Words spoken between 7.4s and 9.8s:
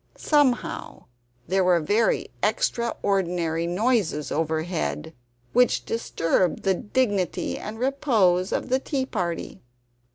and repose of the tea party.